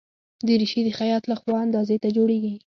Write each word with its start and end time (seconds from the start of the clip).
دریشي 0.47 0.81
د 0.85 0.89
خیاط 0.99 1.23
له 1.31 1.35
خوا 1.39 1.57
اندازې 1.65 1.95
ته 2.03 2.09
جوړیږي. 2.17 2.53